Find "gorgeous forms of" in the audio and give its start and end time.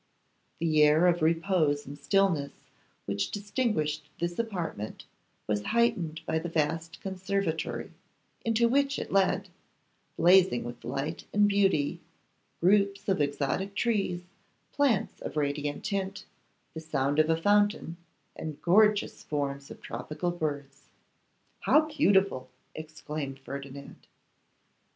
18.59-19.83